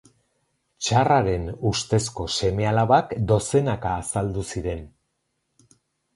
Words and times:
Tsarraren 0.85 1.45
ustezko 1.71 2.25
seme-alabak 2.39 3.15
dozenaka 3.33 3.93
azaldu 4.01 4.49
ziren. 4.57 4.85